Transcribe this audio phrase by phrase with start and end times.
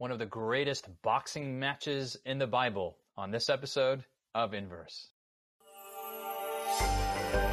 [0.00, 4.02] one of the greatest boxing matches in the Bible on this episode
[4.34, 5.10] of Inverse.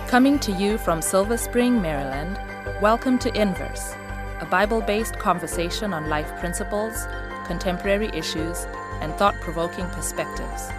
[0.08, 2.40] Coming to you from Silver Spring, Maryland,
[2.82, 3.96] welcome to Inverse,
[4.40, 7.06] a Bible based conversation on life principles,
[7.46, 8.66] contemporary issues,
[9.02, 10.70] and thought provoking perspectives.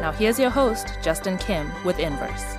[0.00, 2.56] Now, here's your host, Justin Kim, with Inverse.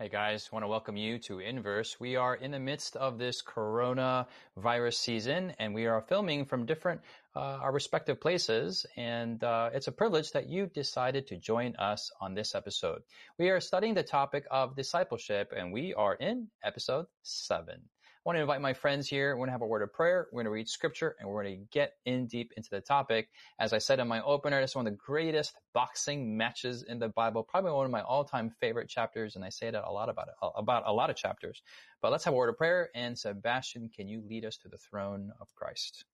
[0.00, 2.00] Hey guys, want to welcome you to Inverse.
[2.00, 4.26] We are in the midst of this corona
[4.56, 7.02] virus season and we are filming from different,
[7.36, 8.86] uh, our respective places.
[8.96, 13.02] And uh, it's a privilege that you decided to join us on this episode.
[13.38, 17.82] We are studying the topic of discipleship and we are in episode seven.
[18.20, 19.30] I want to invite my friends here.
[19.30, 20.28] We're going to have a word of prayer.
[20.30, 23.30] We're going to read scripture and we're going to get in deep into the topic.
[23.58, 27.08] As I said in my opener, it's one of the greatest boxing matches in the
[27.08, 29.36] Bible, probably one of my all-time favorite chapters.
[29.36, 31.62] And I say that a lot about it, about a lot of chapters,
[32.02, 32.90] but let's have a word of prayer.
[32.94, 36.04] And Sebastien, can you lead us to the throne of Christ?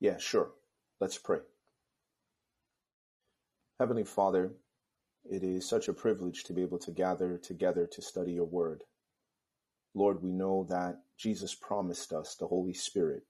[0.00, 0.50] Yeah, sure.
[0.98, 1.38] Let's pray.
[3.78, 4.50] Heavenly Father,
[5.30, 8.82] it is such a privilege to be able to gather together to study your word.
[9.94, 13.22] Lord, we know that Jesus promised us the Holy Spirit,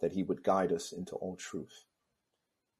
[0.00, 1.84] that he would guide us into all truth.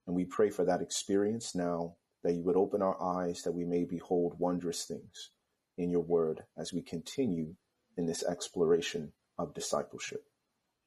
[0.06, 3.64] And we pray for that experience now, that you would open our eyes that we
[3.64, 5.30] may behold wondrous things
[5.76, 7.56] in your word as we continue
[7.96, 10.24] in this exploration of discipleship.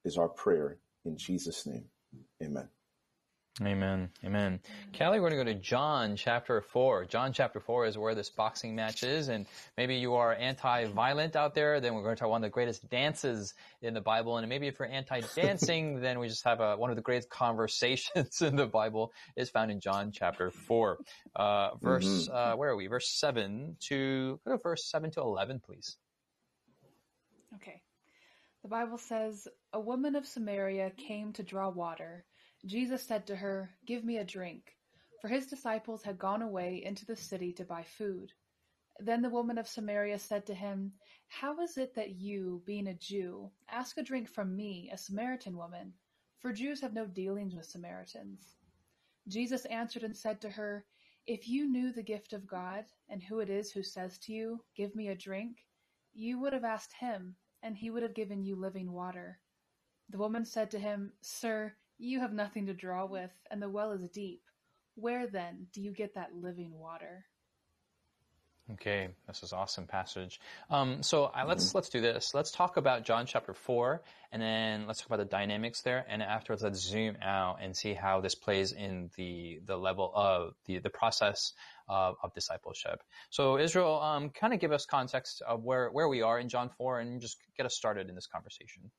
[0.06, 1.86] Is our prayer in Jesus' name.
[2.42, 2.70] Amen.
[3.62, 4.10] Amen.
[4.24, 4.62] Amen.
[4.98, 7.06] Callie, we're going to go to John chapter 4.
[7.06, 9.28] John chapter 4 is where this boxing match is.
[9.28, 12.54] And maybe you are anti-violent out there, then we're going to talk one of the
[12.54, 14.38] greatest dances in the Bible.
[14.38, 18.42] And maybe if you're anti-dancing, then we just have a, one of the greatest conversations
[18.42, 20.98] in the Bible is found in John chapter 4.
[21.36, 22.34] Uh, verse, mm-hmm.
[22.34, 22.88] uh, where are we?
[22.88, 25.98] Verse 7 to, go to verse 7 to 11, please.
[27.56, 27.82] Okay.
[28.64, 32.26] The Bible says, A woman of Samaria came to draw water.
[32.66, 34.76] Jesus said to her, Give me a drink.
[35.22, 38.34] For his disciples had gone away into the city to buy food.
[39.00, 40.94] Then the woman of Samaria said to him,
[41.28, 45.56] How is it that you, being a Jew, ask a drink from me, a Samaritan
[45.56, 45.94] woman?
[46.39, 48.58] For Jews have no dealings with Samaritans.
[49.28, 50.86] Jesus answered and said to her,
[51.28, 54.64] If you knew the gift of God, and who it is who says to you,
[54.76, 55.66] Give me a drink,
[56.14, 59.39] you would have asked him, and he would have given you living water.
[60.10, 63.92] The woman said to him, Sir, you have nothing to draw with, and the well
[63.92, 64.42] is deep.
[64.95, 67.26] Where then do you get that living water?
[68.73, 70.39] Okay, this is awesome passage.
[70.70, 71.77] Um, so uh, let's mm-hmm.
[71.77, 72.36] let's do this.
[72.36, 76.05] Let's talk about John chapter four, and then let's talk about the dynamics there.
[76.08, 80.54] And afterwards, let's zoom out and see how this plays in the the level of
[80.67, 81.54] the the process
[81.88, 83.02] of, of discipleship.
[83.32, 86.70] So Israel, um, kind of give us context of where where we are in John
[86.70, 88.92] four, and just get us started in this conversation.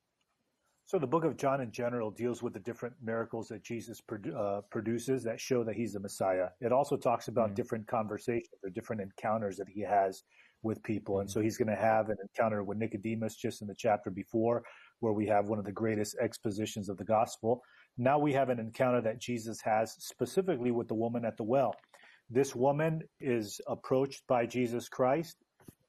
[0.91, 4.35] So the book of John in general deals with the different miracles that Jesus produ-
[4.35, 6.49] uh, produces that show that he's the Messiah.
[6.61, 10.25] It also talks about mm different conversations or different encounters that he has
[10.65, 11.15] with people.
[11.15, 14.11] mm And so he's going to have an encounter with Nicodemus just in the chapter
[14.11, 14.65] before,
[14.99, 17.63] where we have one of the greatest expositions of the gospel.
[17.97, 21.73] Now we have an encounter that Jesus has specifically with the woman at the well.
[22.31, 25.37] This woman is approached by Jesus Christ.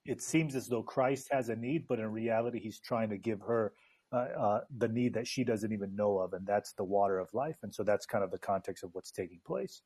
[0.06, 3.42] It seems as though Christ has a need, but in reality, he's trying to give
[3.42, 3.74] her
[4.12, 7.34] uh, uh, the need that she doesn't even know of, and that's the water of
[7.34, 7.58] life.
[7.64, 9.82] And so that's kind of the context of what's taking place.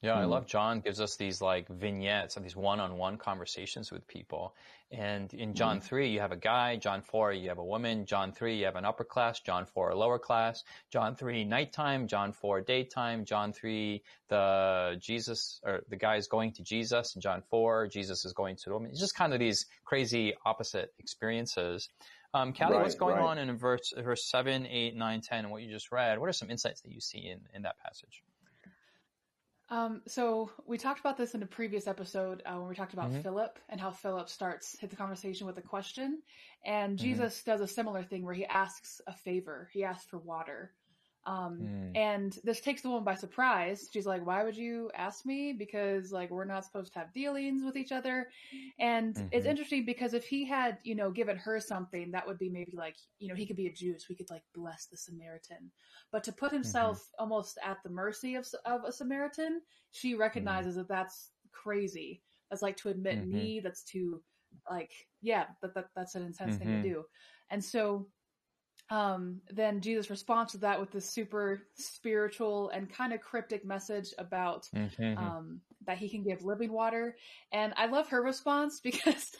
[0.00, 4.54] Yeah, I love John gives us these like vignettes of these one-on-one conversations with people.
[4.92, 6.76] And in John mm 3, you have a guy.
[6.76, 8.06] John 4, you have a woman.
[8.06, 9.40] John 3, you have an upper class.
[9.40, 10.62] John 4, a lower class.
[10.92, 12.06] John 3, nighttime.
[12.06, 13.24] John 4, daytime.
[13.24, 17.14] John 3, the Jesus, or the guy is going to Jesus.
[17.16, 18.92] And John 4, Jesus is going to the woman.
[18.92, 21.88] It's just kind of these crazy opposite experiences.
[22.34, 23.24] Um, Callie, right, what's going right.
[23.24, 26.18] on in verse, verse 7, 8, 9, 10, and what you just read?
[26.18, 28.22] What are some insights that you see in, in that passage?
[29.70, 33.10] Um, so we talked about this in a previous episode uh, when we talked about
[33.10, 33.20] mm-hmm.
[33.20, 36.22] Philip and how Philip starts hit the conversation with a question,
[36.64, 37.04] and mm-hmm.
[37.04, 39.68] Jesus does a similar thing where he asks a favor.
[39.72, 40.72] He asks for water,
[41.28, 41.90] um, mm.
[41.94, 43.86] and this takes the woman by surprise.
[43.92, 45.52] She's like, why would you ask me?
[45.52, 48.28] Because like, we're not supposed to have dealings with each other.
[48.80, 49.26] And mm-hmm.
[49.30, 52.72] it's interesting because if he had, you know, given her something, that would be maybe
[52.74, 55.70] like, you know, he could be a Jew, so he could like bless the Samaritan.
[56.10, 57.24] But to put himself mm-hmm.
[57.24, 59.60] almost at the mercy of, of a Samaritan,
[59.92, 60.80] she recognizes mm-hmm.
[60.80, 62.22] that that's crazy.
[62.48, 63.36] That's like to admit mm-hmm.
[63.36, 63.64] need.
[63.64, 64.22] That's to
[64.70, 66.82] like, yeah, that, that that's an intense thing to mm-hmm.
[66.88, 67.04] do.
[67.50, 68.06] And so
[68.90, 74.14] um, then Jesus responds to that with this super spiritual and kind of cryptic message
[74.18, 75.18] about mm-hmm.
[75.18, 77.16] um, that he can give living water.
[77.52, 79.32] And I love her response because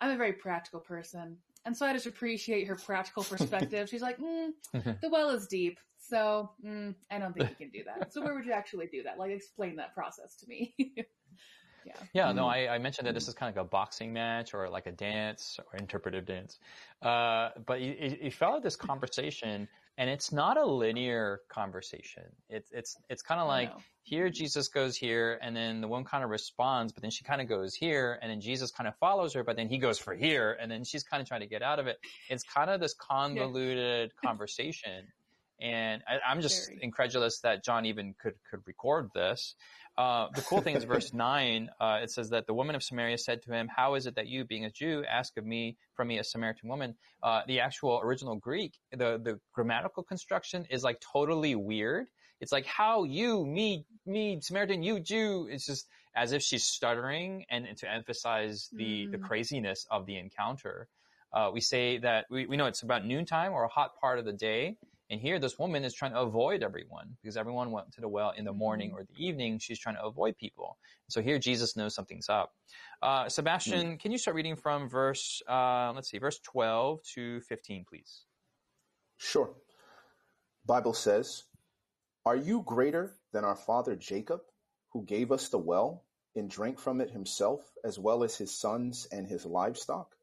[0.00, 1.38] I'm a very practical person.
[1.64, 3.88] And so I just appreciate her practical perspective.
[3.88, 5.78] She's like, mm, the well is deep.
[5.96, 8.12] so mm, I don't think you can do that.
[8.12, 9.18] So where would you actually do that?
[9.18, 10.74] Like, explain that process to me.
[12.12, 12.26] yeah.
[12.26, 12.32] Yeah.
[12.32, 14.86] No, I, I, mentioned that this is kind of like a boxing match or like
[14.86, 16.58] a dance or interpretive dance.
[17.00, 19.68] Uh, but you, you followed this conversation
[19.98, 22.24] and it's not a linear conversation.
[22.48, 23.70] It's it's it's kind of like
[24.04, 27.40] here Jesus goes here, and then the woman kind of responds, but then she kind
[27.40, 30.14] of goes here, and then Jesus kind of follows her, but then he goes for
[30.14, 31.98] here, and then she's kind of trying to get out of it.
[32.30, 34.28] It's kind of this convoluted yeah.
[34.28, 35.06] conversation,
[35.62, 36.80] and I, am just Very.
[36.82, 39.54] incredulous that John even could could record this.
[39.98, 43.18] Uh, the cool thing is verse 9, uh, it says that the woman of Samaria
[43.18, 46.08] said to him, How is it that you, being a Jew, ask of me from
[46.08, 46.94] me, a Samaritan woman?
[47.22, 52.06] Uh, the actual original Greek, the, the grammatical construction is like totally weird.
[52.40, 55.46] It's like, How you, me, me, Samaritan, you, Jew.
[55.50, 55.86] It's just
[56.16, 59.12] as if she's stuttering and, and to emphasize the, mm.
[59.12, 60.88] the craziness of the encounter.
[61.34, 64.24] Uh, we say that we, we know it's about noontime or a hot part of
[64.24, 64.76] the day.
[65.12, 68.30] And here, this woman is trying to avoid everyone because everyone went to the well
[68.34, 69.00] in the morning mm-hmm.
[69.00, 69.58] or the evening.
[69.58, 70.78] She's trying to avoid people.
[71.10, 72.52] So here, Jesus knows something's up.
[73.02, 74.00] Uh, Sebastien, mm.
[74.00, 78.22] can you start reading from verse, uh, let's see, verse 12 to 15, please?
[79.18, 79.50] Sure.
[80.64, 81.44] Bible says,
[82.24, 84.40] Are you greater than our father Jacob,
[84.94, 86.04] who gave us the well
[86.34, 90.16] and drank from it himself, as well as his sons and his livestock?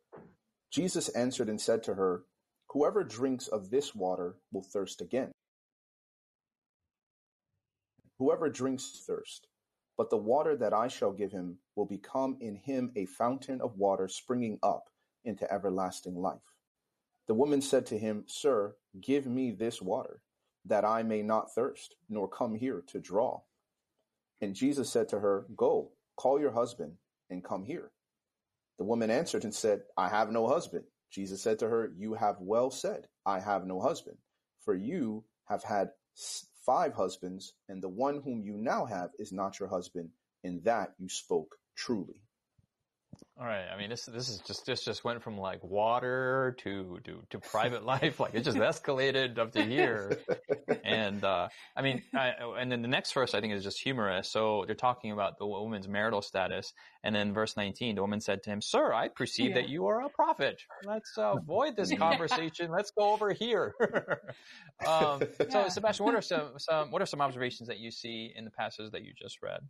[0.71, 2.23] Jesus answered and said to her,
[2.71, 5.31] Whoever drinks of this water will thirst again.
[8.19, 9.47] Whoever drinks thirst,
[9.97, 13.77] but the water that I shall give him will become in him a fountain of
[13.77, 14.89] water springing up
[15.23, 16.37] into everlasting life.
[17.27, 20.21] The woman said to him, Sir, give me this water,
[20.65, 23.41] that I may not thirst, nor come here to draw.
[24.41, 26.93] And Jesus said to her, Go, call your husband,
[27.29, 27.91] and come here.
[28.77, 30.85] The woman answered and said, I have no husband.
[31.11, 34.17] Jesus said to her, You have well said, I have no husband.
[34.61, 35.89] For you have had
[36.65, 40.09] five husbands, and the one whom you now have is not your husband.
[40.43, 42.21] In that you spoke truly.
[43.39, 43.67] All right.
[43.73, 47.39] I mean, this this is just this just went from like water to to to
[47.39, 48.19] private life.
[48.19, 50.19] Like it just escalated up to here.
[50.83, 54.29] And uh, I mean, I, and then the next verse I think is just humorous.
[54.29, 58.43] So they're talking about the woman's marital status, and then verse 19, the woman said
[58.43, 59.61] to him, "Sir, I perceive yeah.
[59.61, 60.61] that you are a prophet.
[60.85, 62.71] Let's uh, avoid this conversation.
[62.71, 63.73] Let's go over here."
[64.85, 65.49] um, yeah.
[65.49, 68.51] So, Sebastien, what are some some what are some observations that you see in the
[68.51, 69.61] passage that you just read?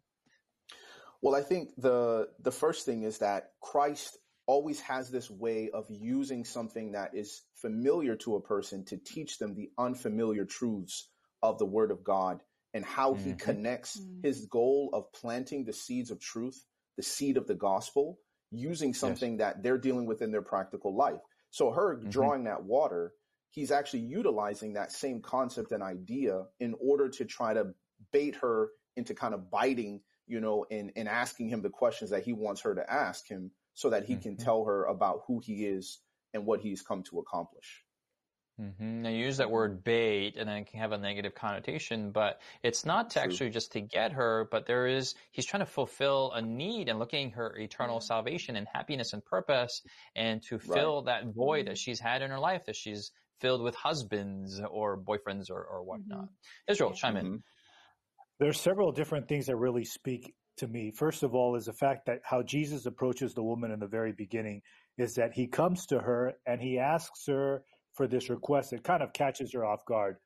[1.22, 5.86] Well, I think the the first thing is that Christ always has this way of
[5.90, 11.08] using something that is familiar to a person to teach them the unfamiliar truths
[11.44, 12.42] of the word of God
[12.74, 13.24] and how mm-hmm.
[13.30, 14.26] he connects mm-hmm.
[14.26, 16.64] his goal of planting the seeds of truth,
[16.98, 18.18] the seed of the gospel,
[18.52, 19.40] using something yes.
[19.40, 21.20] that they're dealing with in their practical life.
[21.52, 22.10] So her mm-hmm.
[22.10, 23.14] drawing that water,
[23.52, 27.74] he's actually utilizing that same concept and idea in order to try to
[28.12, 32.24] bait her into kind of biting you know, and, and asking him the questions that
[32.24, 34.22] he wants her to ask him so that he mm-hmm.
[34.22, 36.00] can tell her about who he is
[36.34, 37.84] and what he's come to accomplish.
[38.62, 39.04] Mm-hmm.
[39.04, 42.42] Now, you use that word bait, and then it can have a negative connotation, but
[42.62, 43.24] it's not to True.
[43.24, 47.00] actually just to get her, but there is, he's trying to fulfill a need and
[47.00, 49.82] looking her eternal salvation and happiness and purpose,
[50.16, 51.24] and to fill right.
[51.24, 55.50] that void that she's had in her life, that she's filled with husbands or boyfriends
[55.50, 56.26] or, or whatnot.
[56.26, 56.72] Mm-hmm.
[56.72, 57.44] Israel, chime in.
[58.40, 58.46] Mm-hmm.
[58.46, 60.92] There's several different things that really speak to me.
[60.92, 64.12] First of all, is the fact that how Jesus approaches the woman in the very
[64.12, 64.62] beginning
[64.98, 68.74] is that he comes to her and he asks her for this request.
[68.74, 70.18] It kind of catches her off guard.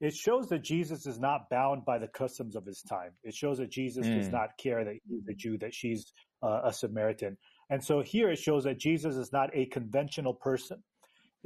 [0.00, 3.12] It shows that Jesus is not bound by the customs of his time.
[3.22, 4.18] It shows that Jesus mm.
[4.18, 7.38] does not care that he's a Jew, that she's uh, a Samaritan.
[7.70, 10.82] And so here it shows that Jesus is not a conventional person.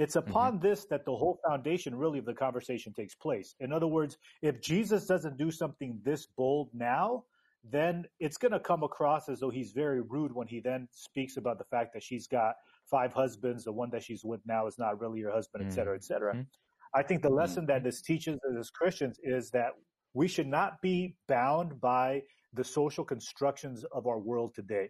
[0.01, 0.31] It's mm-hmm.
[0.31, 0.69] upon mm-hmm.
[0.69, 3.55] this that the whole foundation really of the conversation takes place.
[3.61, 7.25] In other words, if Jesus doesn't do something this bold now,
[7.63, 11.37] then it's going to come across as though he's very rude when he then speaks
[11.37, 12.55] about the fact that she's got
[12.91, 13.65] five husbands.
[13.65, 16.33] The one that she's with now is not really her husband, et cetera, et cetera.
[16.33, 16.99] Mm-hmm.
[16.99, 17.85] I think the lesson that mm-hmm.
[17.85, 19.73] this teaches us as Christians is that
[20.15, 22.23] we should not be bound by
[22.55, 24.89] the social constructions of our world today.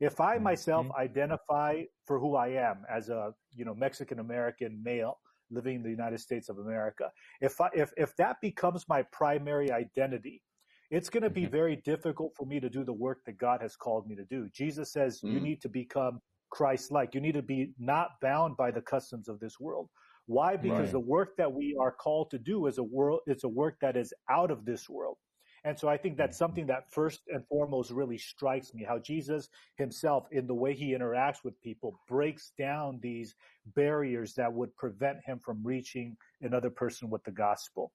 [0.00, 1.00] If I myself mm-hmm.
[1.00, 5.18] identify for who I am as a, you know, Mexican American male
[5.50, 7.10] living in the United States of America,
[7.40, 10.42] if I, if, if that becomes my primary identity,
[10.90, 11.52] it's going to be mm-hmm.
[11.52, 14.48] very difficult for me to do the work that God has called me to do.
[14.52, 15.34] Jesus says mm-hmm.
[15.34, 17.14] you need to become Christ-like.
[17.14, 19.88] You need to be not bound by the customs of this world.
[20.26, 20.56] Why?
[20.56, 20.92] Because right.
[20.92, 23.96] the work that we are called to do is a world, it's a work that
[23.96, 25.16] is out of this world.
[25.66, 29.48] And so I think that's something that first and foremost really strikes me how Jesus
[29.74, 33.34] himself, in the way he interacts with people, breaks down these
[33.74, 37.90] barriers that would prevent him from reaching another person with the gospel.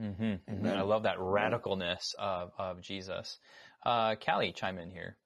[0.00, 0.66] Mm-hmm, mm-hmm.
[0.66, 3.38] I love that radicalness of, of Jesus.
[3.84, 5.16] Uh, Callie, chime in here.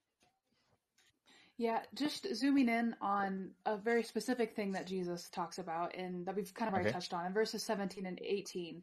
[1.58, 6.34] Yeah, just zooming in on a very specific thing that Jesus talks about and that
[6.34, 6.94] we've kind of already okay.
[6.94, 8.80] touched on in verses 17 and 18.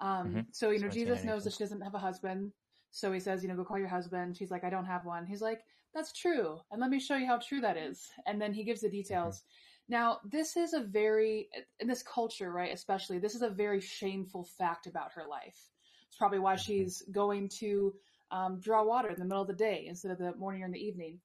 [0.00, 0.40] Um, mm-hmm.
[0.52, 2.52] So, you know, Jesus knows that she doesn't have a husband.
[2.90, 4.36] So he says, you know, go call your husband.
[4.36, 5.26] She's like, I don't have one.
[5.26, 5.60] He's like,
[5.94, 6.58] that's true.
[6.70, 8.08] And let me show you how true that is.
[8.26, 9.38] And then he gives the details.
[9.38, 9.92] Mm-hmm.
[9.92, 11.48] Now, this is a very,
[11.80, 15.70] in this culture, right, especially, this is a very shameful fact about her life.
[16.06, 16.62] It's probably why mm-hmm.
[16.62, 17.94] she's going to
[18.30, 20.72] um, draw water in the middle of the day instead of the morning or in
[20.72, 21.18] the evening.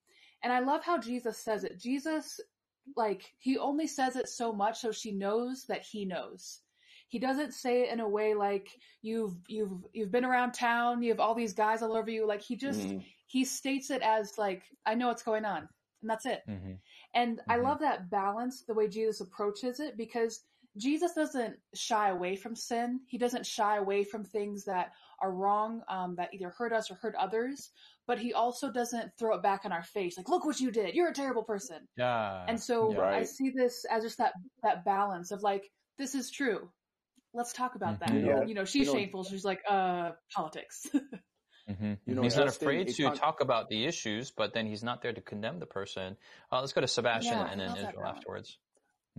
[0.43, 1.79] And I love how Jesus says it.
[1.79, 2.39] Jesus,
[2.95, 6.59] like, he only says it so much so she knows that he knows.
[7.07, 8.69] He doesn't say it in a way like
[9.01, 12.27] you've you've you've been around town, you have all these guys all over you.
[12.27, 12.99] Like he just mm-hmm.
[13.27, 15.69] he states it as like I know what's going on,
[16.01, 16.41] and that's it.
[16.49, 16.73] Mm-hmm.
[17.13, 17.51] And mm-hmm.
[17.51, 20.41] I love that balance, the way Jesus approaches it, because
[20.77, 22.99] Jesus doesn't shy away from sin.
[23.07, 26.95] He doesn't shy away from things that are wrong, um, that either hurt us or
[26.95, 27.71] hurt others
[28.07, 30.95] but he also doesn't throw it back in our face like look what you did
[30.95, 33.15] you're a terrible person yeah and so right.
[33.15, 34.33] i see this as just that
[34.63, 36.69] that balance of like this is true
[37.33, 38.21] let's talk about mm-hmm.
[38.21, 38.45] that yeah.
[38.45, 40.87] you know she's you know, shameful she's like uh politics
[41.69, 41.93] Mm-hmm.
[42.05, 45.11] You know, he's not afraid to talk about the issues, but then he's not there
[45.11, 46.15] to condemn the person.
[46.51, 48.57] Uh, let's go to Sebastien yeah, and then Israel afterwards.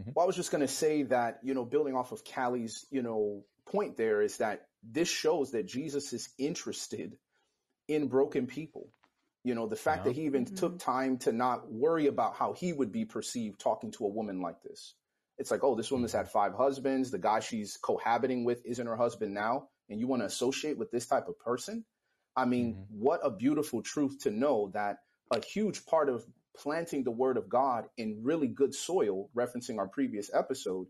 [0.01, 0.11] Mm-hmm.
[0.15, 3.03] Well, I was just going to say that, you know, building off of Callie's, you
[3.03, 7.19] know, point there is that this shows that Jesus is interested
[7.87, 8.89] in broken people.
[9.45, 10.05] You know, the fact yeah.
[10.05, 10.55] that he even mm-hmm.
[10.55, 14.41] took time to not worry about how he would be perceived talking to a woman
[14.41, 14.95] like this.
[15.39, 17.11] It's like, oh, this woman's had five husbands.
[17.11, 19.69] The guy she's cohabiting with isn't her husband now.
[19.89, 21.85] And you want to associate with this type of person?
[22.37, 23.01] I mean, mm-hmm.
[23.01, 24.99] what a beautiful truth to know that
[25.33, 26.25] a huge part of
[26.57, 30.87] planting the word of God in really good soil, referencing our previous episode,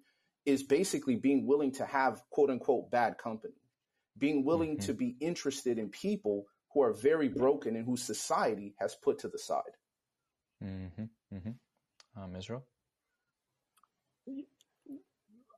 [0.46, 3.54] is basically being willing to have quote unquote bad company,
[4.16, 4.86] being willing mm-hmm.
[4.86, 9.28] to be interested in people who are very broken and whose society has put to
[9.28, 9.62] the side.
[10.62, 12.22] Mm-hmm, mm-hmm.
[12.22, 12.64] Um, Israel?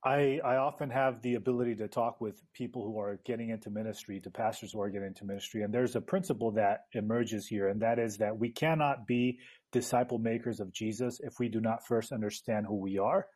[0.03, 4.19] I, I often have the ability to talk with people who are getting into ministry,
[4.21, 5.63] to pastors who are getting into ministry.
[5.63, 9.39] And there's a principle that emerges here, and that is that we cannot be
[9.73, 13.27] disciple makers of Jesus if we do not first understand who we are.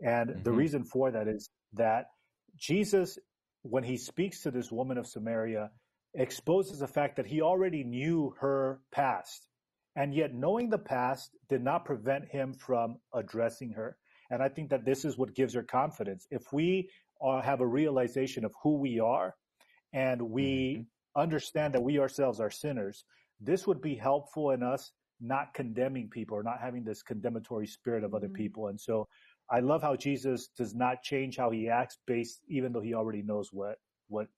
[0.00, 0.42] And mm-hmm.
[0.42, 2.06] the reason for that is that
[2.56, 3.16] Jesus,
[3.62, 5.70] when he speaks to this woman of Samaria,
[6.14, 9.46] exposes the fact that he already knew her past.
[9.94, 13.96] And yet, knowing the past did not prevent him from addressing her.
[14.30, 16.26] And I think that this is what gives her confidence.
[16.30, 19.34] If we are, have a realization of who we are
[19.92, 21.20] and we mm-hmm.
[21.20, 23.04] understand that we ourselves are sinners,
[23.40, 28.04] this would be helpful in us not condemning people or not having this condemnatory spirit
[28.04, 28.36] of other mm-hmm.
[28.36, 28.68] people.
[28.68, 29.08] And so
[29.50, 33.22] I love how Jesus does not change how he acts based, even though he already
[33.22, 33.76] knows what,
[34.08, 34.28] what,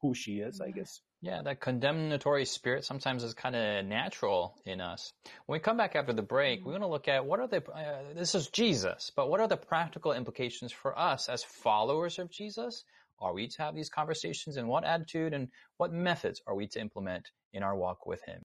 [0.00, 1.02] who she is, I guess.
[1.22, 5.12] Yeah, that condemnatory spirit sometimes is kind of natural in us.
[5.44, 7.62] When we come back after the break, we're going to look at what are the,
[7.70, 12.30] uh, this is Jesus, but what are the practical implications for us as followers of
[12.30, 12.84] Jesus?
[13.20, 16.80] Are we to have these conversations and what attitude and what methods are we to
[16.80, 18.40] implement in our walk with Him?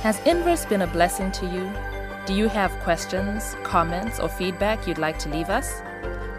[0.00, 1.70] Has Inverse been a blessing to you?
[2.24, 5.82] Do you have questions, comments, or feedback you'd like to leave us?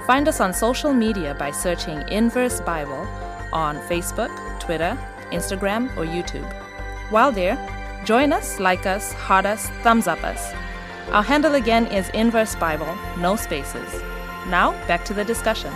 [0.07, 3.07] Find us on social media by searching Inverse Bible
[3.53, 4.29] on Facebook,
[4.59, 4.97] Twitter,
[5.31, 6.51] Instagram, or YouTube.
[7.11, 7.57] While there,
[8.05, 10.53] join us, like us, heart us, thumbs up us.
[11.11, 14.01] Our handle again is Inverse Bible, no spaces.
[14.47, 15.73] Now, back to the discussion.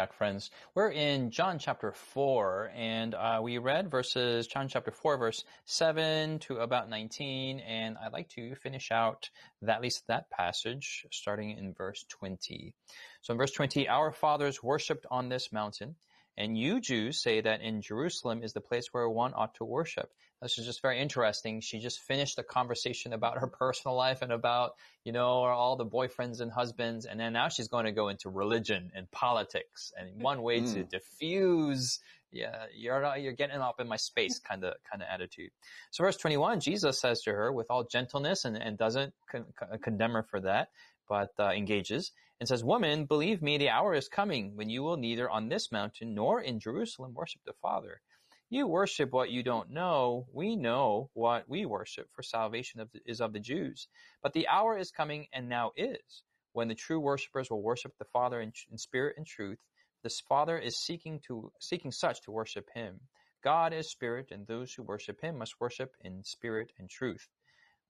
[0.00, 0.50] Back, friends.
[0.74, 6.38] We're in John chapter 4, and uh, we read verses, John chapter 4, verse 7
[6.38, 9.28] to about 19, and I'd like to finish out
[9.60, 12.72] that, at least that passage, starting in verse 20.
[13.20, 15.96] So in verse 20, our fathers worshipped on this mountain,
[16.34, 20.10] and you Jews say that in Jerusalem is the place where one ought to worship.
[20.42, 21.60] This is just very interesting.
[21.60, 24.72] She just finished a conversation about her personal life and about,
[25.04, 27.04] you know, all the boyfriends and husbands.
[27.04, 29.92] And then now she's going to go into religion and politics.
[29.98, 30.72] And one way mm.
[30.74, 31.98] to diffuse,
[32.32, 35.50] yeah, you're not, you're getting up in my space kind of, kind of attitude.
[35.90, 39.46] So verse 21, Jesus says to her with all gentleness and, and doesn't con-
[39.82, 40.68] condemn her for that,
[41.06, 44.96] but uh, engages and says, Woman, believe me, the hour is coming when you will
[44.96, 48.00] neither on this mountain nor in Jerusalem worship the Father.
[48.52, 50.26] You worship what you don't know.
[50.32, 53.86] We know what we worship, for salvation of the, is of the Jews.
[54.24, 58.06] But the hour is coming, and now is, when the true worshippers will worship the
[58.12, 59.60] Father in, in spirit and truth.
[60.02, 62.98] This Father is seeking to seeking such to worship Him.
[63.44, 67.28] God is spirit, and those who worship Him must worship in spirit and truth.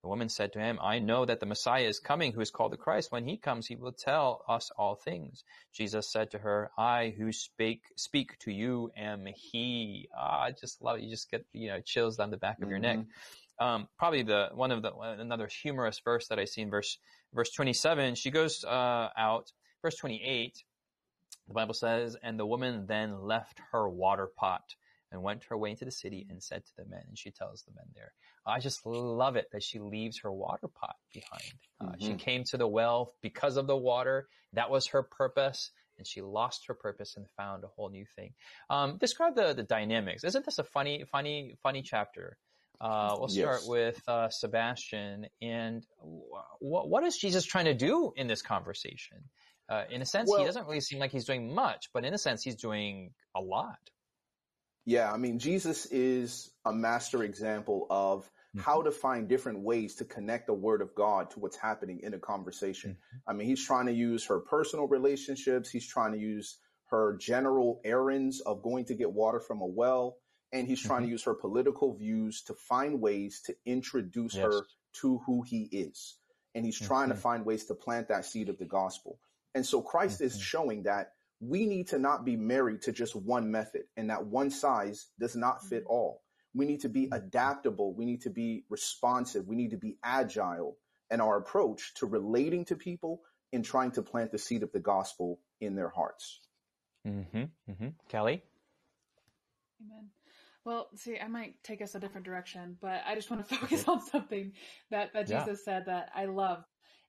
[0.03, 2.73] The woman said to him, I know that the Messiah is coming, who is called
[2.73, 3.13] the Christ.
[3.13, 5.45] When he comes, he will tell us all things.
[5.75, 10.09] Jesus said to her, I who speak, speak to you am he.
[10.17, 11.03] Ah, I just love it.
[11.03, 12.71] You just get, you know, chills down the back of mm-hmm.
[12.71, 12.99] your neck.
[12.99, 13.65] Mm-hmm.
[13.65, 16.97] Um, probably the, one of the, another humorous verse that I see in verse,
[17.35, 18.15] verse 27.
[18.15, 19.53] She goes, uh, out,
[19.83, 20.65] verse 28.
[21.47, 24.63] The Bible says, and the woman then left her water pot
[25.13, 27.63] and went her way into the city and said to the men, and she tells
[27.63, 28.13] the men there,
[28.47, 31.55] I just love it that she leaves her water pot behind.
[31.81, 32.07] Uh, mm-hmm.
[32.07, 34.29] She came to the well because of the water.
[34.53, 35.71] That was her purpose.
[35.99, 38.33] And she lost her purpose and found a whole new thing.
[38.71, 40.25] Um, describe the, the dynamics.
[40.25, 42.39] Isn't this a funny, funny, funny chapter?
[42.81, 43.69] Uh, we'll start yes.
[43.69, 45.27] with uh, Sebastien.
[45.43, 46.25] And w-
[46.63, 49.19] what is Jesus trying to do in this conversation?
[49.69, 52.15] Uh, in a sense, well, he doesn't really seem like he's doing much, but in
[52.15, 53.79] a sense, he's doing a lot.
[54.91, 58.59] Yeah, I mean, Jesus is a master example of mm-hmm.
[58.59, 62.13] how to find different ways to connect the word of God to what's happening in
[62.13, 62.91] a conversation.
[62.91, 63.31] Mm-hmm.
[63.31, 67.81] I mean, he's trying to use her personal relationships, he's trying to use her general
[67.85, 70.17] errands of going to get water from a well,
[70.53, 71.07] and he's trying mm-hmm.
[71.07, 74.43] to use her political views to find ways to introduce yes.
[74.43, 74.63] her
[75.03, 76.17] to who he is.
[76.57, 77.23] And he's trying to mm-hmm.
[77.23, 79.21] find ways to plant that seed of the gospel.
[79.55, 80.43] And so Christ is mm-hmm.
[80.43, 84.51] showing that we need to not be married to just one method and that one
[84.51, 85.93] size does not fit mm-hmm.
[85.93, 86.23] all.
[86.55, 87.95] We need to be adaptable.
[87.95, 89.47] We need to be responsive.
[89.47, 90.77] We need to be agile
[91.11, 94.81] in our approach to relating to people and trying to plant the seed of the
[94.81, 96.41] gospel in their hearts.
[97.07, 97.45] Mm-hmm.
[97.71, 97.89] Mm-hmm.
[98.11, 98.43] Callie?
[99.81, 100.11] Amen.
[100.65, 103.89] Well, see, I might take us a different direction, but I just want to focus
[103.89, 104.53] on something
[104.91, 105.73] that, that Jesus yeah.
[105.73, 106.65] said that I love.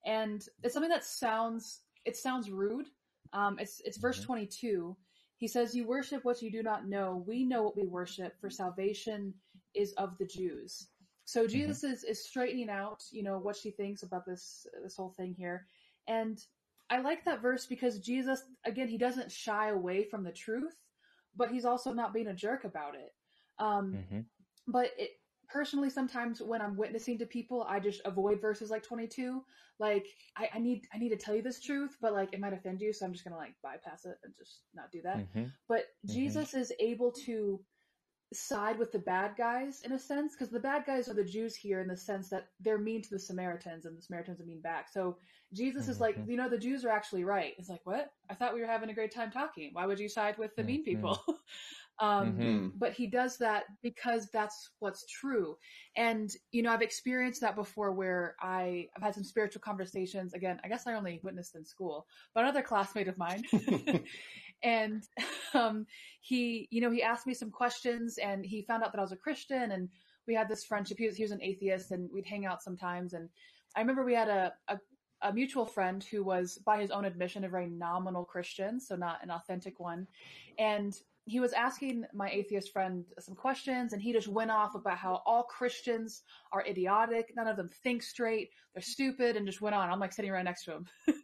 [0.05, 2.88] And it's something that sounds, it sounds rude,
[3.33, 4.27] um, it's it's verse mm-hmm.
[4.33, 4.95] 22.
[5.38, 7.23] He says, "You worship what you do not know.
[7.27, 9.33] We know what we worship, for salvation
[9.73, 10.88] is of the Jews."
[11.25, 11.51] So mm-hmm.
[11.51, 11.93] Jesus mm-hmm.
[11.93, 15.65] is is straightening out, you know, what she thinks about this this whole thing here,
[16.07, 16.43] and
[16.91, 20.75] I like that verse because Jesus, again, he doesn't shy away from the truth,
[21.38, 23.13] but he's also not being a jerk about it.
[23.59, 24.20] Um, mm-hmm.
[24.67, 25.11] But it,
[25.51, 29.44] personally, sometimes when I'm witnessing to people, I just avoid verses like 22.
[29.79, 32.53] Like, I, I, need, I need to tell you this truth, but like, it might
[32.53, 32.94] offend you.
[32.94, 35.18] So I'm just going to like bypass it and just not do that.
[35.18, 35.46] Mm-hmm.
[35.68, 36.14] But mm-hmm.
[36.14, 37.59] Jesus is able to
[38.33, 41.55] side with the bad guys in a sense, because the bad guys are the Jews
[41.55, 44.61] here in the sense that they're mean to the Samaritans and the Samaritans are mean
[44.61, 44.87] back.
[44.92, 45.18] So
[45.53, 45.92] Jesus mm-hmm.
[45.92, 46.31] is like, mm-hmm.
[46.31, 47.53] you know, the Jews are actually right.
[47.57, 48.11] It's like, what?
[48.29, 49.72] I thought we were having a great time talking.
[49.74, 50.96] Why would you side with the mean mm-hmm.
[50.96, 51.22] people?
[51.99, 52.67] Um, mm-hmm.
[52.77, 55.57] But he does that because that's what's true.
[55.95, 60.33] And, you know, I've experienced that before where I, I've had some spiritual conversations.
[60.33, 63.43] Again, I guess I only witnessed in school, but another classmate of mine.
[64.63, 65.03] and
[65.53, 65.85] um,
[66.21, 69.11] he, you know, he asked me some questions and he found out that I was
[69.11, 69.89] a Christian and
[70.27, 70.97] we had this friendship.
[70.97, 73.13] He was, he was an atheist and we'd hang out sometimes.
[73.13, 73.29] And
[73.75, 74.79] I remember we had a, a
[75.21, 79.19] a mutual friend who was, by his own admission, a very nominal Christian, so not
[79.23, 80.07] an authentic one.
[80.57, 80.95] And
[81.31, 85.22] he was asking my atheist friend some questions and he just went off about how
[85.25, 87.31] all Christians are idiotic.
[87.37, 88.50] None of them think straight.
[88.74, 89.89] They're stupid and just went on.
[89.89, 90.87] I'm like sitting right next to him.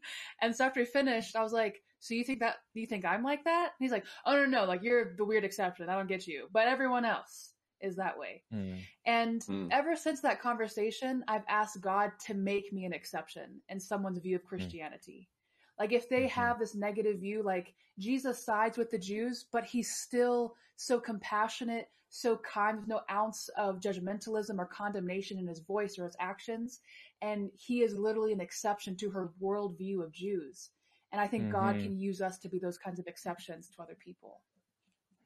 [0.41, 3.21] and so after he finished, I was like, so you think that, you think I'm
[3.21, 3.71] like that?
[3.77, 5.89] And he's like, oh no, no, like you're the weird exception.
[5.89, 8.43] I don't get you, but everyone else is that way.
[8.53, 8.79] Mm.
[9.05, 9.67] And mm.
[9.71, 14.37] ever since that conversation, I've asked God to make me an exception in someone's view
[14.37, 14.47] of hmm.
[14.47, 15.27] Christianity.
[15.79, 16.39] Like if they mm-hmm.
[16.39, 21.89] have this negative view, like Jesus sides with the Jews, but he's still so compassionate,
[22.09, 26.79] so kind with no ounce of judgmentalism or condemnation in his voice or his actions.
[27.21, 30.69] And he is literally an exception to her worldview of Jews.
[31.11, 31.53] And I think mm-hmm.
[31.53, 34.41] God can use us to be those kinds of exceptions to other people.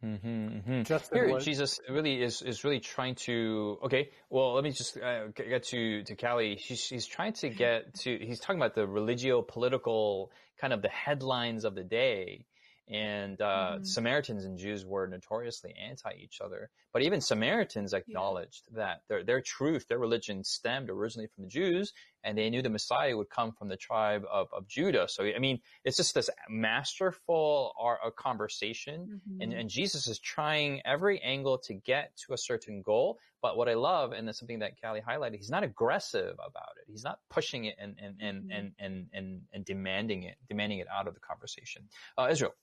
[0.04, 1.16] Mm-hmm, mm-hmm.
[1.16, 3.78] Here, Jesus really is is really trying to.
[3.84, 6.58] Okay, well, let me just uh, get to to Callie.
[6.58, 8.18] She's he's trying to get to.
[8.18, 12.46] He's talking about the religio political kind of the headlines of the day,
[12.90, 13.84] and uh, mm-hmm.
[13.84, 16.72] Samaritans and Jews were notoriously anti each other.
[16.94, 18.78] But even Samaritans acknowledged yeah.
[18.78, 22.70] that their their truth, their religion stemmed originally from the Jews, and they knew the
[22.70, 25.08] Messiah would come from the tribe of, of Judah.
[25.10, 29.42] So I mean, it's just this masterful art of conversation, mm-hmm.
[29.42, 33.20] and, and Jesus is trying every angle to get to a certain goal.
[33.42, 36.86] But what I love, and that's something that Callie highlighted, he's not aggressive about it.
[36.88, 38.52] He's not pushing it and and and mm-hmm.
[38.52, 41.84] and, and, and, and demanding it, demanding it out of the conversation.
[42.18, 42.54] Uh, Israel.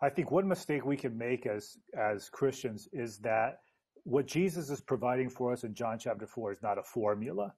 [0.00, 3.60] I think one mistake we can make as as Christians is that
[4.04, 7.52] what Jesus is providing for us in John chapter four is not a formula.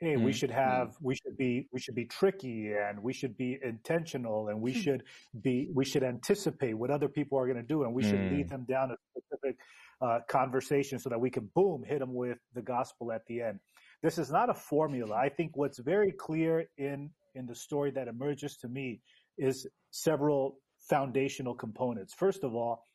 [0.00, 0.24] Hey, mm-hmm.
[0.24, 1.06] we should have mm-hmm.
[1.06, 4.80] we should be we should be tricky and we should be intentional and we hmm.
[4.80, 5.02] should
[5.40, 8.10] be we should anticipate what other people are going to do and we mm.
[8.10, 8.50] should lead mm.
[8.50, 9.56] them down a specific
[10.02, 13.60] uh, conversation so that we can boom hit them with the gospel at the end.
[14.02, 15.14] this is not a formula.
[15.14, 19.00] I think what's very clear in in the story that emerges to me
[19.38, 22.14] is several foundational components.
[22.14, 22.86] First of all,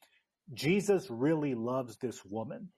[0.54, 2.70] Jesus really loves this woman.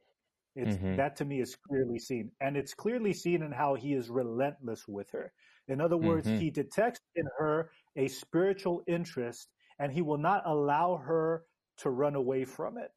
[0.55, 0.95] It's mm-hmm.
[0.97, 2.31] that to me is clearly seen.
[2.41, 5.31] And it's clearly seen in how he is relentless with her.
[5.67, 6.39] In other words, mm-hmm.
[6.39, 9.47] he detects in her a spiritual interest
[9.79, 11.43] and he will not allow her
[11.77, 12.91] to run away from it.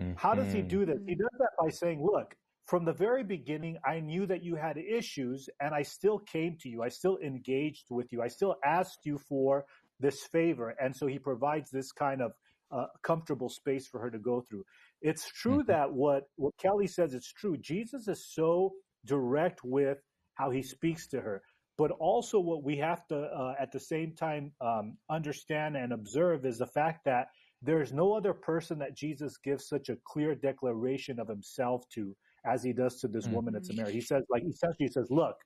[0.00, 0.12] Mm-hmm.
[0.16, 0.68] How does he mm-hmm.
[0.68, 0.98] do this?
[1.06, 2.34] He does that by saying, look,
[2.66, 6.68] from the very beginning, I knew that you had issues and I still came to
[6.68, 6.82] you.
[6.82, 8.22] I still engaged with you.
[8.22, 9.64] I still asked you for
[9.98, 10.74] this favor.
[10.80, 12.32] And so he provides this kind of
[12.72, 14.64] uh, comfortable space for her to go through.
[15.00, 15.72] It's true mm-hmm.
[15.72, 17.56] that what, what Callie says is true.
[17.56, 18.72] Jesus is so
[19.06, 19.98] direct with
[20.34, 21.42] how he speaks to her.
[21.78, 26.44] But also, what we have to, uh, at the same time, um, understand and observe
[26.44, 27.28] is the fact that
[27.62, 32.14] there is no other person that Jesus gives such a clear declaration of himself to
[32.44, 33.36] as he does to this mm-hmm.
[33.36, 33.92] woman at Samaria.
[33.92, 35.36] He says, like, essentially, he says, Look,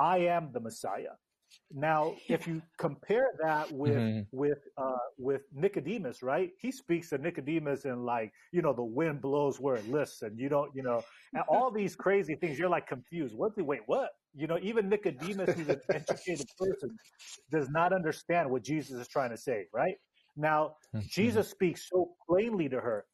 [0.00, 1.14] I am the Messiah.
[1.72, 4.36] Now, if you compare that with mm-hmm.
[4.36, 6.50] with uh, with Nicodemus, right?
[6.58, 10.38] He speaks to Nicodemus in like, you know, the wind blows where it lists, and
[10.38, 12.58] you don't, you know, and all these crazy things.
[12.58, 13.34] You're like confused.
[13.36, 13.56] What?
[13.56, 14.10] The, wait, what?
[14.34, 16.96] You know, even Nicodemus, who's an educated person,
[17.50, 19.96] does not understand what Jesus is trying to say, right?
[20.36, 21.06] Now, mm-hmm.
[21.10, 23.04] Jesus speaks so plainly to her.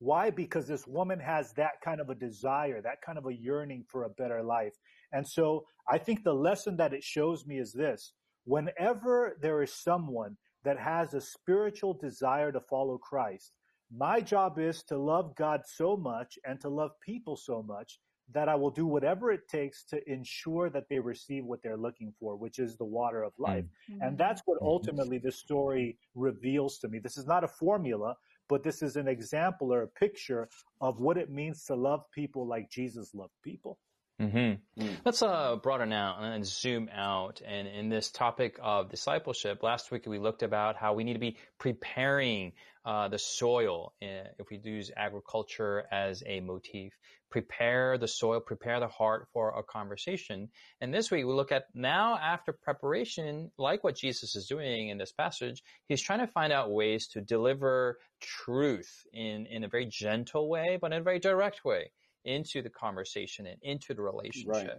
[0.00, 0.30] Why?
[0.30, 4.04] Because this woman has that kind of a desire, that kind of a yearning for
[4.04, 4.74] a better life.
[5.12, 8.12] And so I think the lesson that it shows me is this.
[8.44, 13.52] Whenever there is someone that has a spiritual desire to follow Christ,
[13.94, 17.98] my job is to love God so much and to love people so much
[18.32, 22.12] that I will do whatever it takes to ensure that they receive what they're looking
[22.20, 23.64] for, which is the water of life.
[23.90, 24.02] Mm-hmm.
[24.02, 24.68] And that's what mm-hmm.
[24.68, 27.00] ultimately this story reveals to me.
[27.00, 28.14] This is not a formula,
[28.48, 30.48] but this is an example or a picture
[30.80, 33.78] of what it means to love people like Jesus loved people.
[34.20, 34.82] Mm-hmm.
[34.82, 34.96] Mm.
[35.02, 37.40] Let's uh, broaden out and zoom out.
[37.46, 41.18] And in this topic of discipleship, last week we looked about how we need to
[41.18, 42.52] be preparing
[42.84, 43.94] uh, the soil.
[44.02, 46.92] Eh, if we use agriculture as a motif,
[47.30, 50.50] prepare the soil, prepare the heart for a conversation.
[50.82, 54.98] And this week we look at now after preparation, like what Jesus is doing in
[54.98, 59.86] this passage, he's trying to find out ways to deliver truth in in a very
[59.86, 61.90] gentle way, but in a very direct way
[62.24, 64.68] into the conversation and into the relationship.
[64.68, 64.70] Right.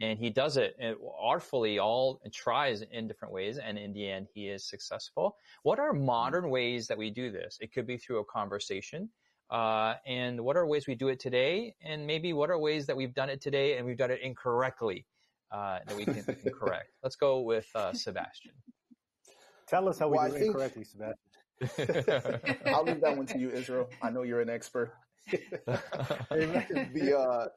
[0.00, 0.76] And he does it
[1.20, 5.36] artfully, all tries in different ways, and in the end, he is successful.
[5.64, 7.58] What are modern ways that we do this?
[7.60, 9.10] It could be through a conversation.
[9.50, 11.74] Uh, and what are ways we do it today?
[11.82, 15.06] And maybe what are ways that we've done it today and we've done it incorrectly
[15.50, 16.90] uh, that we can, can correct?
[17.02, 18.54] Let's go with uh, Sebastien.
[19.66, 20.46] Tell us how we well, do it think...
[20.48, 21.28] incorrectly, Sebastien.
[22.66, 23.88] I'll leave that one to you, Israel.
[24.00, 24.92] I know you're an expert.
[25.30, 27.48] The uh,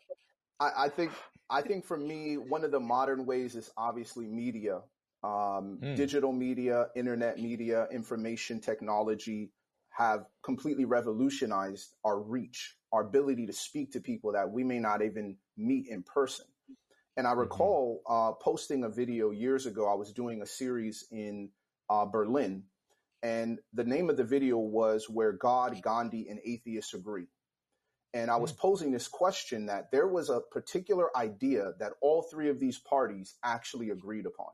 [0.60, 1.12] I, I, think
[1.50, 4.82] I think for me, one of the modern ways is obviously media,
[5.24, 5.96] um, mm.
[5.96, 9.52] digital media, internet media, information technology
[9.92, 15.02] have completely revolutionized our reach, our ability to speak to people that we may not
[15.02, 16.46] even meet in person.
[17.18, 17.40] And I mm-hmm.
[17.42, 18.30] recall mm-hmm.
[18.30, 19.92] uh, posting a video years ago.
[19.92, 21.50] I was doing a series in
[21.90, 22.64] uh, Berlin,
[23.22, 27.28] and the name of the video was "Where God, Gandhi, and Atheists Agree."
[28.14, 28.58] And I was hmm.
[28.58, 33.36] posing this question that there was a particular idea that all three of these parties
[33.44, 34.52] actually agreed upon.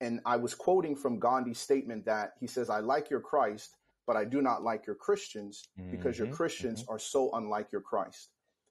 [0.00, 4.16] And I was quoting from Gandhi's statement that he says, I like your Christ, but
[4.16, 6.26] I do not like your Christians because mm-hmm.
[6.26, 6.92] your Christians mm-hmm.
[6.94, 8.30] are so unlike your Christ.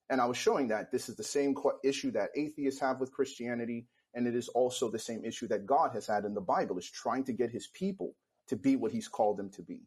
[0.10, 1.54] And I was showing that this is the same
[1.84, 3.88] issue that atheists have with Christianity.
[4.14, 6.90] And it is also the same issue that God has had in the Bible is
[6.90, 8.16] trying to get his people
[8.48, 9.82] to be what he's called them to be.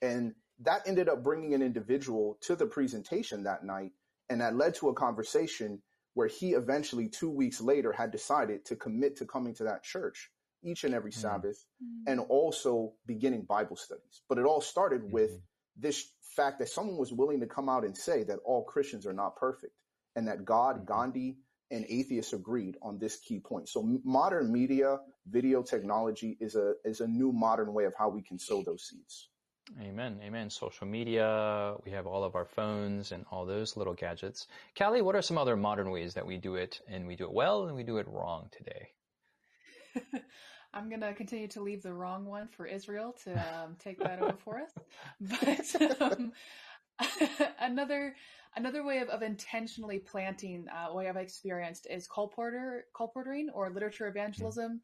[0.00, 3.92] And that ended up bringing an individual to the presentation that night.
[4.30, 5.80] And that led to a conversation
[6.14, 10.30] where he eventually, two weeks later, had decided to commit to coming to that church
[10.62, 11.20] each and every mm-hmm.
[11.20, 12.10] Sabbath mm-hmm.
[12.10, 14.22] and also beginning Bible studies.
[14.28, 15.12] But it all started mm-hmm.
[15.12, 15.40] with
[15.76, 19.12] this fact that someone was willing to come out and say that all Christians are
[19.12, 19.72] not perfect
[20.16, 20.92] and that God, mm-hmm.
[20.92, 21.36] Gandhi,
[21.70, 23.68] and atheists agreed on this key point.
[23.68, 28.22] So modern media, video technology is a is a new modern way of how we
[28.22, 29.28] can sow those seeds.
[29.80, 30.18] Amen.
[30.24, 30.48] Amen.
[30.50, 31.74] Social media.
[31.84, 34.46] We have all of our phones and all those little gadgets.
[34.76, 37.32] Callie, what are some other modern ways that we do it and we do it
[37.32, 38.88] well and we do it wrong today?
[40.74, 44.20] I'm going to continue to leave the wrong one for Israel to um, take that
[44.20, 44.70] over for us.
[45.20, 46.32] But um,
[47.60, 48.14] another
[48.56, 54.08] another way of, of intentionally planting, uh, way I've experienced is colporteur, colporteuring or literature
[54.08, 54.80] evangelism.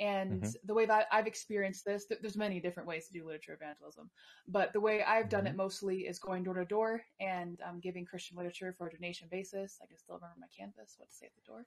[0.00, 0.50] And mm-hmm.
[0.64, 4.10] the way that I've experienced this, there's many different ways to do literature evangelism,
[4.48, 5.54] but the way I've done mm-hmm.
[5.54, 9.28] it mostly is going door to door and um, giving Christian literature for a donation
[9.30, 9.78] basis.
[9.82, 11.64] I can still remember my canvas, what to say at the door.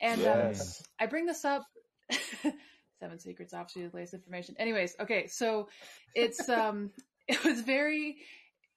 [0.00, 0.80] And um, yes.
[0.80, 1.64] um, I bring this up.
[3.00, 4.56] Seven secrets, obviously, the latest information.
[4.58, 5.68] Anyways, okay, so
[6.14, 6.90] it's um,
[7.28, 8.16] it was very,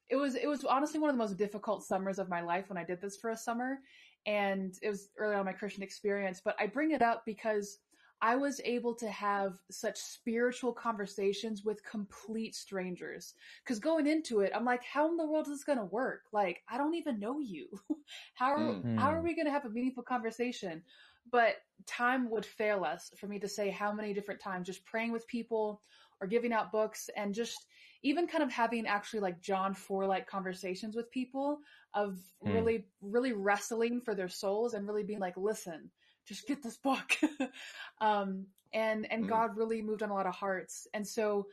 [0.09, 2.77] it was it was honestly one of the most difficult summers of my life when
[2.77, 3.79] I did this for a summer,
[4.27, 6.41] and it was early on my Christian experience.
[6.43, 7.79] But I bring it up because
[8.21, 13.33] I was able to have such spiritual conversations with complete strangers.
[13.63, 16.21] Because going into it, I'm like, how in the world is this going to work?
[16.31, 17.67] Like, I don't even know you.
[18.35, 18.97] how are, mm-hmm.
[18.97, 20.83] how are we going to have a meaningful conversation?
[21.31, 21.55] But
[21.87, 25.27] time would fail us for me to say how many different times just praying with
[25.27, 25.81] people
[26.19, 27.65] or giving out books and just
[28.03, 31.59] even kind of having actually like John 4 like conversations with people
[31.93, 32.53] of mm.
[32.53, 35.89] really, really wrestling for their souls and really being like, listen,
[36.27, 37.17] just get this book.
[38.01, 39.29] um, and, and mm.
[39.29, 40.87] God really moved on a lot of hearts.
[40.93, 41.47] And so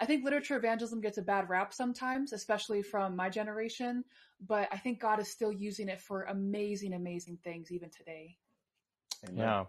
[0.00, 4.04] I think literature evangelism gets a bad rap sometimes, especially from my generation,
[4.44, 8.36] but I think God is still using it for amazing, amazing things even today.
[9.28, 9.38] Amen.
[9.38, 9.64] Yeah.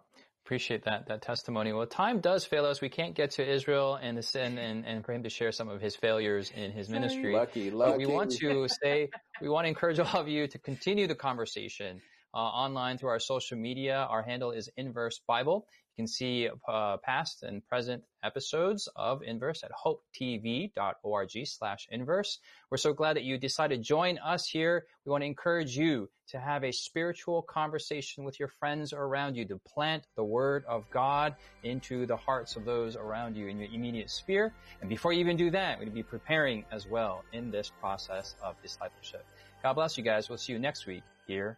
[0.46, 1.74] Appreciate that that testimony.
[1.74, 2.80] Well, time does fail us.
[2.80, 5.70] We can't get to Israel and the and, and, and for him to share some
[5.70, 7.34] of his failures in his ministry.
[7.34, 7.92] Lucky, lucky.
[7.92, 9.10] But we want to say
[9.42, 12.00] we want to encourage all of you to continue the conversation
[12.36, 14.06] uh, online through our social media.
[14.10, 15.66] Our handle is Inverse Bible.
[15.96, 22.40] You can see uh, past and present episodes of Inverse at hopetv.org slash inverse.
[22.70, 24.86] We're so glad that you decided to join us here.
[25.06, 29.46] We want to encourage you to have a spiritual conversation with your friends around you,
[29.46, 33.70] to plant the word of God into the hearts of those around you in your
[33.72, 34.54] immediate sphere.
[34.82, 37.72] And before you even do that, we're going to be preparing as well in this
[37.80, 39.26] process of discipleship.
[39.64, 40.28] God bless you guys.
[40.28, 41.58] We'll see you next week here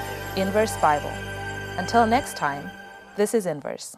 [0.37, 1.11] Inverse Bible.
[1.77, 2.71] Until next time,
[3.17, 3.97] this is Inverse.